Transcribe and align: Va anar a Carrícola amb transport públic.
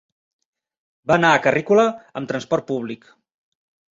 Va 1.11 1.17
anar 1.19 1.31
a 1.33 1.41
Carrícola 1.43 1.85
amb 2.21 2.31
transport 2.31 2.67
públic. 2.71 3.09